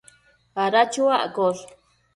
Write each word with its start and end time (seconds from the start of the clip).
ada 0.63 0.81
chuaccosh 0.93 1.63